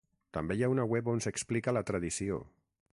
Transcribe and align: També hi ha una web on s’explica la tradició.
També 0.37 0.55
hi 0.59 0.63
ha 0.67 0.69
una 0.75 0.87
web 0.93 1.11
on 1.15 1.21
s’explica 1.27 1.77
la 1.79 1.85
tradició. 1.91 2.45